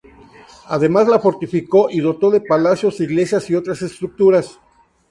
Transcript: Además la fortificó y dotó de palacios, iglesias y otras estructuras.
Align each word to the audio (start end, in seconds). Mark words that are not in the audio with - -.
Además 0.69 1.07
la 1.07 1.19
fortificó 1.19 1.87
y 1.87 1.99
dotó 1.99 2.31
de 2.31 2.41
palacios, 2.41 2.99
iglesias 3.01 3.47
y 3.51 3.55
otras 3.55 3.83
estructuras. 3.83 4.57